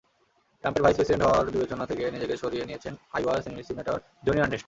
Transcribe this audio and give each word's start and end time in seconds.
ট্রাম্পের 0.63 0.83
vice 0.83 0.95
president 0.97 1.23
হওয়ার 1.25 1.45
বিবেচনা 1.55 1.83
থেকে 1.91 2.03
নিজেকে 2.15 2.35
সরিয়ে 2.43 2.67
নিয়েছেন 2.67 2.93
আইওয়ার 3.15 3.37
সিনেটর 3.69 3.97
জোনি 4.25 4.39
আর্নেস্ট। 4.41 4.59